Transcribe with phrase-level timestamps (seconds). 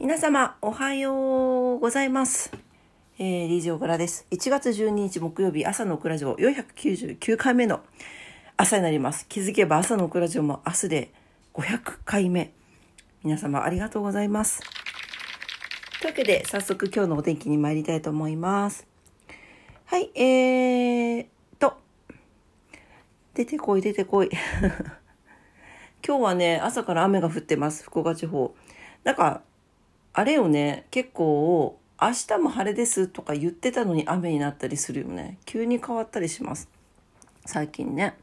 [0.00, 2.52] 皆様、おはようございます。
[3.18, 4.28] えー、リージオグラです。
[4.30, 7.80] 1月12日木曜日、朝のオクラジオ499回目の
[8.56, 9.26] 朝になります。
[9.28, 11.12] 気づけば朝のオクラジオも明日で
[11.52, 12.52] 500回目。
[13.24, 14.60] 皆様、ありがとうございます。
[16.00, 18.86] というわけで、早速今日のお天気に参りたいと思います。
[19.86, 21.26] はい、えー
[21.58, 21.76] と、
[23.34, 24.30] 出てこい、出てこい。
[26.06, 28.54] 今日はね、朝から雨が降ってます、福岡地方。
[29.02, 29.42] なんか、
[30.18, 35.38] あれよね、結構、明日も晴れですとか言ってたのに雨になったりするよね。
[35.44, 36.68] 急に変わったりします。
[37.46, 38.14] 最近ね。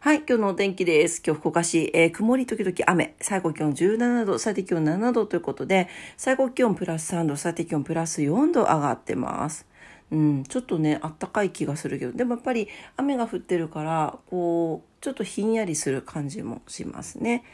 [0.00, 1.22] はい、今日のお天気です。
[1.24, 5.86] 今日福岡市、えー、曇り時々雨、最高気温17度、最低気温7度ということで、
[6.16, 9.64] 最高気温プラス3度、最低気温プラス4度上がってます。
[10.10, 17.44] うん、ちょっとね、あったかい気がするけど、でもやっぱり雨が降ってるから、こう、ちょっとひんやりする感じもしますね。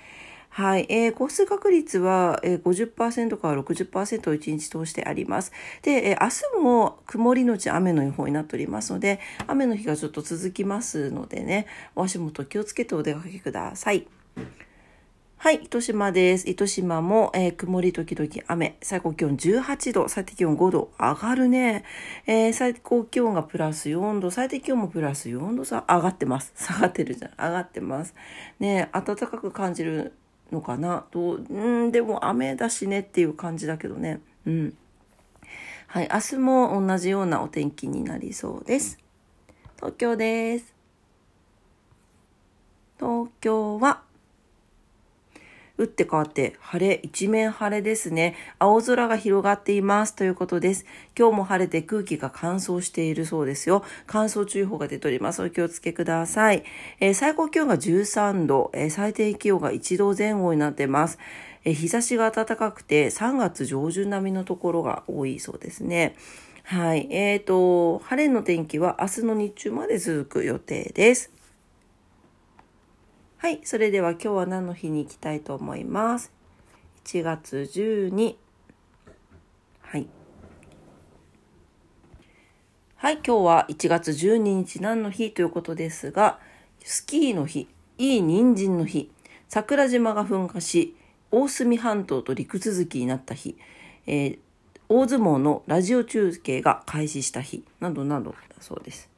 [0.50, 0.86] はい。
[0.88, 5.52] えー、降水確率は、えー、50%から60%を1日通してあります。
[5.82, 14.06] で、えー、明日も曇りのち雨の予報になっておりますので、雨の日がちょっと続きますのでね、お足元気をつけてお出かけください。
[15.40, 16.50] はい、糸島です。
[16.50, 18.77] 糸島も、えー、曇り時々雨。
[18.83, 20.90] 最高気温18度、最低気温5度。
[20.98, 21.84] 上がるね。
[22.27, 26.52] えー、最高気温がプラス4度、最低気温もプラス4度さ、上がってます。
[26.56, 27.30] 下がってるじゃん。
[27.38, 28.16] 上がってます。
[28.58, 30.12] ね暖かく感じる
[30.52, 31.04] のかな？
[31.10, 34.20] どう、うん、でも雨だしねっていう感じだけどね。
[34.46, 34.77] うん。
[35.86, 38.98] はい、明日も同じようなお天気になりそうです。
[39.77, 40.74] 東京です。
[42.98, 44.02] 東京は、
[45.78, 48.34] 打って変わって晴れ、一面晴れですね。
[48.58, 50.84] 青空が広がっていますということです。
[51.16, 53.84] 今日も晴れて空気が乾燥しているそうですよ。
[54.08, 55.40] 乾燥注意報が出ております。
[55.40, 56.64] お気をつけください。
[56.98, 61.18] えー、最高気温が13度、えー、最低気温が1度前後になっています。
[61.64, 66.16] えー、日差しが暖かくて3月上旬並みのところが多いそうですね。
[66.64, 67.06] はい。
[67.10, 71.37] えっ、ー、と、晴れの天気は明日の日中まで続く予定です。
[73.40, 73.60] はい。
[73.62, 76.32] それでは今日は何の日に行きたいと思います
[77.04, 78.34] ？1月12。
[79.80, 80.08] はい。
[82.96, 83.14] はい。
[83.14, 86.40] 今日は1月12日何の日ということですが、
[86.82, 89.08] スキーの日、いい人参の日、
[89.46, 90.96] 桜島が噴火し、
[91.30, 93.56] 大隅半島と陸続きになった日、
[94.08, 94.38] えー、
[94.88, 99.08] 大相撲のラジオ中継が開始した日、などなどだそうです。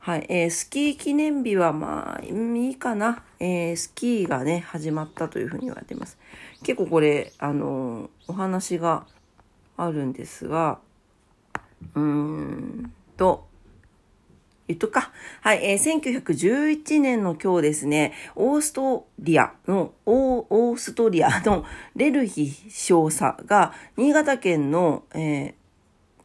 [0.00, 6.18] はい、えー、スキー記念日はまあいいかな、えー、スキーがね始まったというふうに言われています。
[6.62, 9.06] 結構これあのー、お話が
[9.76, 10.78] あるんですが
[11.94, 13.48] うーんと
[14.68, 15.10] 言っとか。
[15.40, 21.64] はい、えー、1911年の今日ですね、オーストリアの、オーストリアの
[21.96, 25.54] レルヒ少佐が、新潟県の、え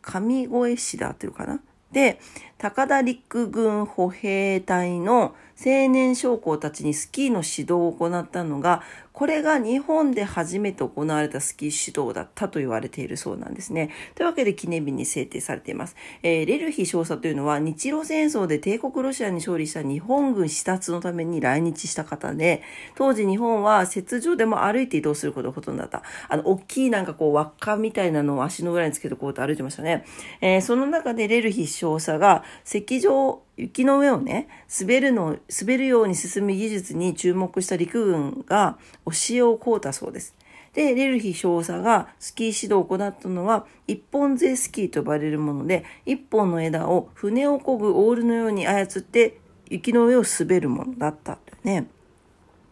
[0.01, 1.61] ー、上越市だっていうかな。
[1.93, 2.19] で、
[2.63, 8.81] 高田陸軍歩兵隊の青年将校たちにスキーの指導を行ったのが、
[9.11, 13.91] これが日本で初めて行われたスキー指導だったと言われているそうなんですね。
[14.15, 15.95] というわけで記念日に制定されています。
[16.23, 22.63] えー、レルヒ少佐というのは日露戦争で帝国ロシアに勝利した日本軍視察のために来日した方で、
[22.95, 26.01] 当時日本は雪上でも歩いて移動することがほとんどだった。
[26.27, 30.05] あの、大きいなんかこう輪っかみたいなのを足の裏につけてこうやって歩いてましたね。
[30.41, 34.47] えー、その中でレルヒ少佐が石上、雪の上をね、
[34.79, 40.35] 滑るの、滑るように進む技術に注目した陸軍が教えを請うたそうです。
[40.73, 49.37] で、レルヒ少佐がスキー指導を行ったのは、一本勢スキーと呼ばれるもので、一本の枝を船を漕ぐオールのように操って、
[49.69, 51.87] 雪の上を滑るものだったというね。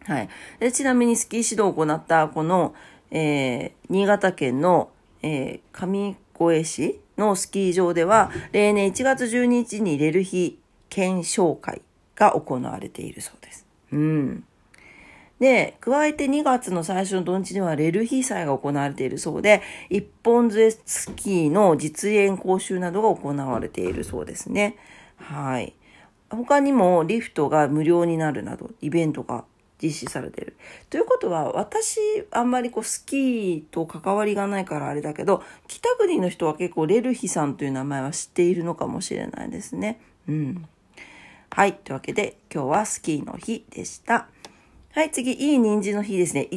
[0.04, 0.28] はい。
[0.58, 2.74] でちなみにスキー指導を行った、この、
[3.10, 4.90] えー、新潟県の、
[5.22, 11.82] えー、上越市のスキー場では、例年1月12日にレルヒ検証会
[12.16, 13.66] が行われているそうです。
[13.92, 14.44] うん。
[15.38, 24.76] で、加えて2月の最初の土日にはレルヒ祭が行われているそうで、一本杖スキーの実演講習などが行われているそうですね。
[25.16, 25.74] はい。
[26.30, 29.44] 他にもリフトが無料になるなど、イベントが
[29.82, 30.56] 実施されてる。
[30.90, 31.98] ということは、私、
[32.30, 40.00] あんまりこう、スキーと関わりがないからあれだけど、北国の人は結構レルヒさんという名前は知っているのかもしれないですね。
[40.28, 40.68] うん。
[41.50, 41.74] はい。
[41.74, 44.28] というわけで、今日はスキーの日でした。
[44.92, 46.48] はい、次、いい人参の日ですね。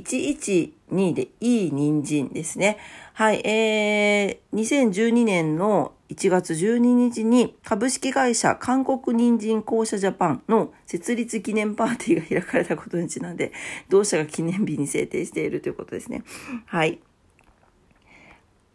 [0.91, 2.77] 112でいい人参ですね。
[3.13, 13.51] はい、えー、2012年の1月12日に株式会社韓国人参公社ジャパンの設立記念パーティーが開かれたことにちなんで、
[13.89, 16.23] 同社が記念日に制定しているということですね。
[16.65, 16.99] はい。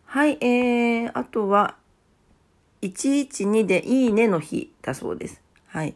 [0.06, 1.77] はい、えー、あとは、
[2.83, 5.43] 112でいいねの日だそうです。
[5.67, 5.95] はい。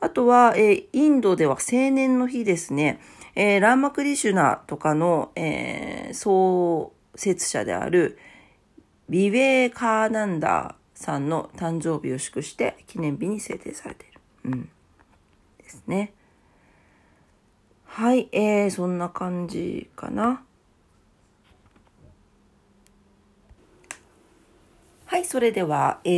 [0.00, 2.98] あとは、えー、インドでは青年の日ですね。
[3.36, 8.18] えー、ラーマクリシュナとかの、えー、創設者である
[9.08, 14.20] ビベーカーナンダーさんの誕生日を祝して記念日に制定されている。
[14.44, 14.68] うん。
[15.58, 16.12] ですね。
[17.84, 20.42] はい、えー、そんな感じかな。
[25.06, 26.10] はい、それでは、え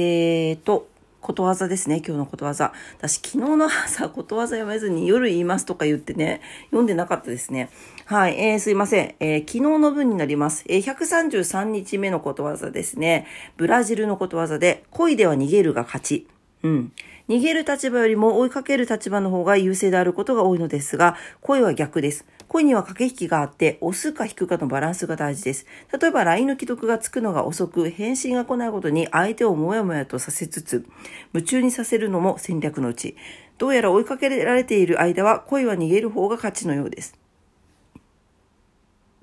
[0.52, 0.88] ーと、
[1.20, 2.72] ことわざですね、今日のことわざ。
[2.98, 7.70] 私、昨日の朝、ことわざ読めずに夜言いますとか言ってね、読んでなかったですね。
[8.04, 9.14] はい、えー、すいません。
[9.20, 10.64] えー、昨日の分になります。
[10.68, 13.26] えー、133日目のことわざですね。
[13.56, 16.28] ブラジルのことわざで、恋では逃げるが勝ち。
[16.62, 16.92] うん。
[17.28, 22.24] 逃げる立場よりも追いかける立場の方が優勢であることが多いのですが、恋は逆です。
[22.48, 25.66] 恋には駆け引きがあって、押すか引くかのバランスが大事です。
[26.00, 30.86] 例えば LINE の既読がつくのが遅く、返信が来ないことに相手をもやもやとさせつつ、
[31.34, 33.16] 夢中にさせるのも戦略のうち。
[33.58, 37.18] どうやら追いかけられている間は、恋は逃げる方が勝ちのようです。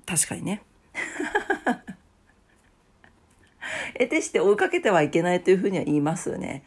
[0.06, 0.62] 確かにね。
[3.98, 6.62] 得てして追いかけてはいけないというふうには言いますよね。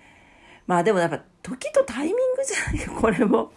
[0.65, 2.85] まあでもやっぱ時とタイミングじゃない？
[2.85, 3.51] か、これも。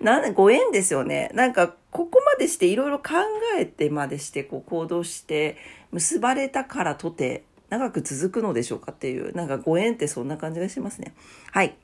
[0.00, 1.30] なんご縁ですよね。
[1.34, 3.14] なんか、ここまでしていろいろ考
[3.58, 5.56] えてまでしてこう行動して
[5.92, 11.14] 結ばれたからとて長く続くのでしょうかっていう、なんかご縁ってそんな感じがしますね。
[11.52, 11.74] はい。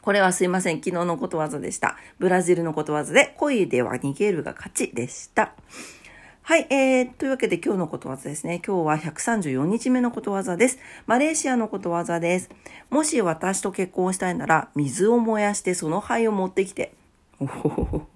[0.00, 0.76] これはすいません。
[0.82, 1.98] 昨日のことわざでした。
[2.18, 5.52] ブラジルのことわざで恋では逃げるが勝ちでした。
[6.40, 8.62] はい、えー、というわけで今日のことわざですね。
[8.66, 10.78] 今日は134日目のことわざです。
[11.06, 12.48] マレーシアのことわざです。
[12.88, 16.94] もし私と結婚したいなら、水を燃やしてその灰を持ってきて。
[17.38, 18.13] おほほほ。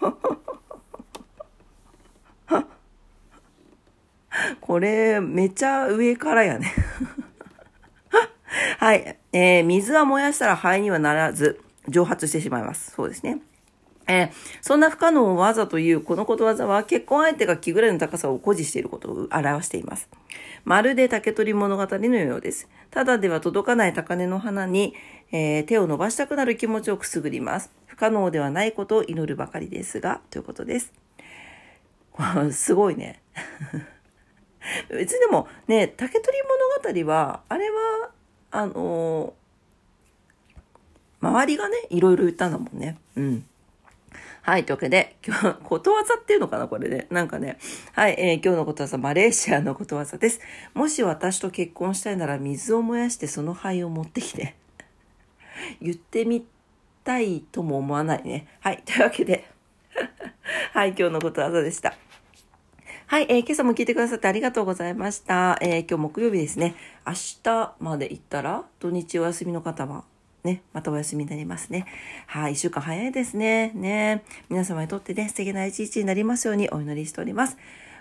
[4.60, 6.72] これ、めちゃ上からやね。
[8.78, 9.18] はい。
[9.32, 12.92] えー、水は燃やしたら肺にはならず、蒸発してしまいます。
[12.92, 13.40] そうですね。
[14.10, 14.30] えー、
[14.60, 20.08] そんな不可能をわざというこのことわざは結婚相手が気ぐらいの高さを誇示していることを表しています。
[20.64, 22.68] まるで竹取物語のようです。
[22.90, 24.94] ただでは届かない高根の花に、
[25.30, 27.70] えー、手を伸ばしたくなる気持ちをくすぐります。
[27.86, 30.92] 不可能ではないことを祈るばかりですが、ということです。
[32.50, 33.22] すごいね。
[34.90, 36.36] 別にでもね、竹取
[36.82, 38.10] 物語は、あれは、
[38.50, 42.98] あのー、周りがね、いろいろ言ったんだもんね。
[43.14, 43.46] うん。
[44.42, 47.06] はい、というわけで、今日はことわざっていうのかなこれね。
[47.10, 47.58] なんかね。
[47.92, 50.40] はい、えー、今日のことわざ、マレーシアのことわざです。
[50.72, 54.56] もし私と結婚したいなら水を燃やしてその灰を持ってきて。
[55.80, 56.46] 言ってみ
[57.04, 58.46] たいとも思わないね。
[58.60, 59.46] はい、というわけで。
[60.72, 61.94] はい、今日のことわざでした。
[63.06, 65.58] はい、えー、今朝も聞いてくださってありがとうございました。
[65.60, 66.76] えー、今日木曜日ですね。
[67.06, 70.04] 明日まで行ったら、土日お休みの方は？
[70.44, 71.86] ね、またお休みになりますね。
[72.26, 73.72] はい、一週間早いですね。
[73.74, 77.56] ね、皆様にとってね、素敵な一日になりますようにお祈りしております。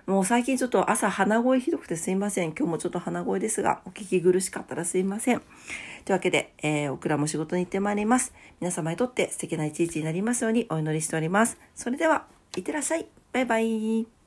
[0.09, 2.53] もう最近ちょっと朝鼻声ひどくてすいません。
[2.53, 5.39] 今日もちょっと鼻声ですが、お聞き苦しかったらすいません。
[5.39, 5.45] とい
[6.09, 8.33] うわけで、えー、オクラも仕事に行ってまいります。
[8.59, 11.59] 皆様にとって素敵な一日になりますようにお祈りしております。
[11.75, 12.25] それでは、
[12.57, 13.07] いってらっしゃい。
[13.33, 14.18] バイバイ。